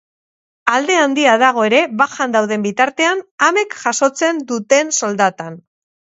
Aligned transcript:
Alde 0.77 0.95
handia 1.01 1.35
dago 1.43 1.65
ere 1.67 1.81
bajan 1.99 2.33
dauden 2.37 2.65
bitartean 2.67 3.23
amek 3.51 3.77
jasotzen 3.83 4.43
duten 4.55 4.93
soldatan. 5.03 5.63